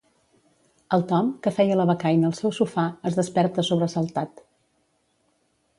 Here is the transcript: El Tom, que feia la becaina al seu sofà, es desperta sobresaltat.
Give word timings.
El 0.95 1.03
Tom, 1.11 1.29
que 1.47 1.53
feia 1.57 1.77
la 1.81 1.85
becaina 1.91 2.31
al 2.31 2.35
seu 2.39 2.55
sofà, 2.61 2.85
es 3.11 3.19
desperta 3.21 3.69
sobresaltat. 3.69 4.45